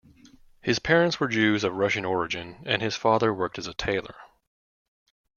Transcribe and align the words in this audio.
His 0.63 0.79
parents 0.79 1.19
were 1.19 1.27
Jews 1.27 1.63
of 1.63 1.75
Russian 1.75 2.05
origin 2.05 2.63
and 2.65 2.81
his 2.81 2.95
father 2.95 3.31
worked 3.31 3.59
as 3.59 3.67
a 3.67 3.73
tailor. 3.75 4.15